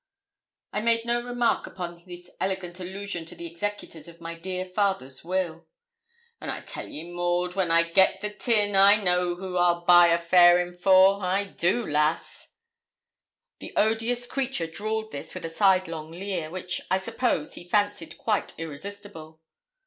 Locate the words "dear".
4.33-4.65